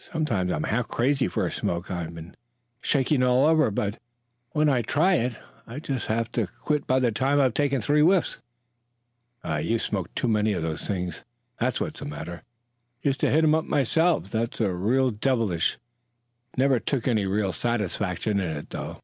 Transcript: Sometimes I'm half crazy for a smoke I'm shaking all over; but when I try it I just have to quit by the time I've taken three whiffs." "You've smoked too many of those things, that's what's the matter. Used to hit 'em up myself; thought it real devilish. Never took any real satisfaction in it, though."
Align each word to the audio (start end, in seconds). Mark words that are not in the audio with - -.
Sometimes 0.00 0.50
I'm 0.50 0.64
half 0.64 0.88
crazy 0.88 1.28
for 1.28 1.46
a 1.46 1.52
smoke 1.52 1.88
I'm 1.88 2.34
shaking 2.80 3.22
all 3.22 3.46
over; 3.46 3.70
but 3.70 3.96
when 4.50 4.68
I 4.68 4.82
try 4.82 5.14
it 5.14 5.38
I 5.68 5.78
just 5.78 6.08
have 6.08 6.32
to 6.32 6.48
quit 6.48 6.84
by 6.88 6.98
the 6.98 7.12
time 7.12 7.40
I've 7.40 7.54
taken 7.54 7.80
three 7.80 8.00
whiffs." 8.00 8.38
"You've 9.44 9.82
smoked 9.82 10.16
too 10.16 10.26
many 10.26 10.52
of 10.52 10.64
those 10.64 10.82
things, 10.84 11.22
that's 11.60 11.80
what's 11.80 12.00
the 12.00 12.06
matter. 12.06 12.42
Used 13.02 13.20
to 13.20 13.30
hit 13.30 13.44
'em 13.44 13.54
up 13.54 13.66
myself; 13.66 14.26
thought 14.26 14.60
it 14.60 14.66
real 14.68 15.12
devilish. 15.12 15.78
Never 16.56 16.80
took 16.80 17.06
any 17.06 17.24
real 17.24 17.52
satisfaction 17.52 18.40
in 18.40 18.56
it, 18.56 18.70
though." 18.70 19.00